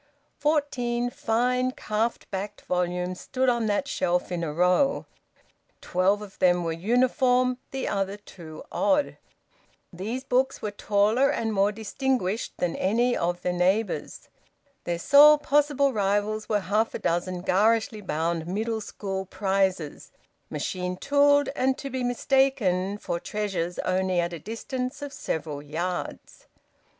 [0.39, 5.05] Fourteen fine calf backed volumes stood on that shelf in a row;
[5.79, 9.17] twelve of them were uniform, the other two odd.
[9.93, 14.27] These books were taller and more distinguished than any of their neighbours.
[14.85, 20.11] Their sole possible rivals were half a dozen garishly bound Middle School prizes,
[20.49, 26.47] machine tooled, and to be mistaken for treasures only at a distance of several yards.